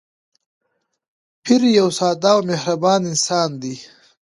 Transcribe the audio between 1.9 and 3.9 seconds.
ساده او مهربان انسان دی.